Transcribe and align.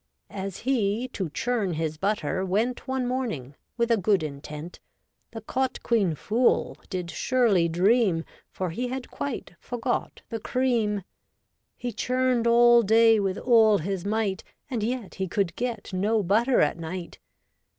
As 0.31 0.57
he 0.61 1.09
to 1.09 1.29
churn 1.29 1.73
his 1.73 1.97
butter 1.99 2.43
went 2.43 2.87
One 2.87 3.05
morning, 3.07 3.53
with 3.77 3.91
a 3.91 3.97
good 3.97 4.23
intent. 4.23 4.79
The 5.29 5.41
cot 5.41 5.83
quean 5.83 6.15
fool 6.15 6.75
did 6.89 7.11
surely 7.11 7.69
dream, 7.69 8.25
For 8.49 8.71
he 8.71 8.87
had 8.87 9.11
quite 9.11 9.53
forgot 9.59 10.23
the 10.29 10.39
cream. 10.39 11.03
He 11.77 11.91
churned 11.93 12.47
all 12.47 12.81
day 12.81 13.19
with 13.19 13.37
all 13.37 13.77
his 13.77 14.03
might, 14.03 14.43
And 14.71 14.81
yet 14.81 15.13
he 15.13 15.27
could 15.27 15.55
get 15.55 15.93
no 15.93 16.23
butter 16.23 16.61
at 16.61 16.79
night. 16.79 17.19